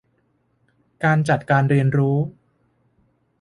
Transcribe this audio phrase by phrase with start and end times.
[1.03, 2.17] การจัดการเรียนรู้